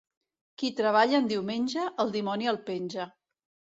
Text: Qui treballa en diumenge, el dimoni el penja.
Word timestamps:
Qui 0.61 0.69
treballa 0.79 1.21
en 1.23 1.29
diumenge, 1.33 1.85
el 2.05 2.17
dimoni 2.17 2.51
el 2.53 2.59
penja. 2.71 3.07